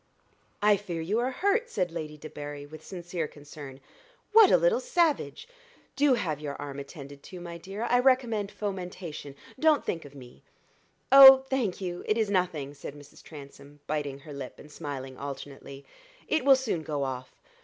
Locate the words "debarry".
2.17-2.65